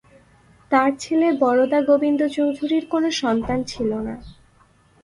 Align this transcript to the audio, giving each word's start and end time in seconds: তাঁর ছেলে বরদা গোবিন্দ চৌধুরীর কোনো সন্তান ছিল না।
তাঁর 0.71 0.91
ছেলে 0.99 1.27
বরদা 1.39 1.79
গোবিন্দ 1.81 2.21
চৌধুরীর 2.27 2.83
কোনো 2.89 3.09
সন্তান 3.21 3.59
ছিল 3.63 3.91
না। 4.07 4.15